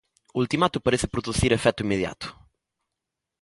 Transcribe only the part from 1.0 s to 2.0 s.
producir efecto